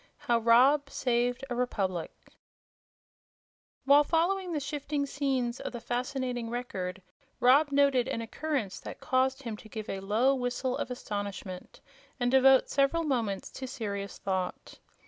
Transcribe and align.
How 0.17 0.39
Rob 0.39 0.89
Saved 0.89 1.45
A 1.51 1.53
Republic 1.55 2.11
While 3.85 4.03
following 4.03 4.51
the 4.51 4.59
shifting 4.59 5.05
scenes 5.05 5.59
of 5.59 5.73
the 5.73 5.79
fascinating 5.79 6.49
Record 6.49 7.03
Rob 7.39 7.71
noted 7.71 8.07
an 8.07 8.19
occurrence 8.19 8.79
that 8.79 8.99
caused 8.99 9.43
him 9.43 9.55
to 9.57 9.69
give 9.69 9.89
a 9.91 9.99
low 9.99 10.33
whistle 10.33 10.75
of 10.75 10.89
astonishment 10.89 11.81
and 12.19 12.31
devote 12.31 12.67
several 12.67 13.03
moments 13.03 13.51
to 13.51 13.67
serious 13.67 14.17
thought. 14.17 14.79